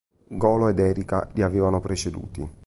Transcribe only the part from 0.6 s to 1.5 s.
ed Erika li